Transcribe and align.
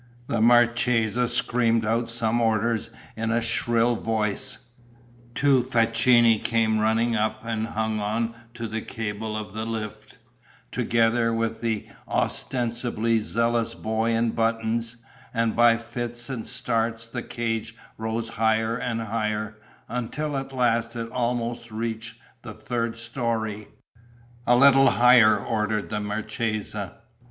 The 0.25 0.41
marchesa 0.41 1.27
screamed 1.27 1.85
out 1.85 2.09
some 2.09 2.41
orders 2.41 2.89
in 3.15 3.29
a 3.29 3.39
shrill 3.39 3.95
voice; 3.95 4.57
two 5.35 5.61
facchini 5.61 6.39
came 6.43 6.79
running 6.79 7.15
up 7.15 7.45
and 7.45 7.67
hung 7.67 7.99
on 7.99 8.33
to 8.55 8.67
the 8.67 8.81
cable 8.81 9.37
of 9.37 9.53
the 9.53 9.63
lift, 9.63 10.17
together 10.71 11.31
with 11.31 11.61
the 11.61 11.85
ostensibly 12.07 13.19
zealous 13.19 13.75
boy 13.75 14.09
in 14.15 14.31
buttons; 14.31 14.97
and 15.35 15.55
by 15.55 15.77
fits 15.77 16.31
and 16.31 16.47
starts 16.47 17.05
the 17.05 17.21
cage 17.21 17.75
rose 17.99 18.29
higher 18.29 18.75
and 18.75 19.01
higher, 19.01 19.59
until 19.87 20.35
at 20.35 20.51
last 20.51 20.95
it 20.95 21.11
almost 21.11 21.69
reached 21.69 22.15
the 22.41 22.55
third 22.55 22.97
storey. 22.97 23.67
"A 24.47 24.55
little 24.55 24.87
higher!" 24.89 25.37
ordered 25.37 25.91
the 25.91 25.99
marchesa. 25.99 27.01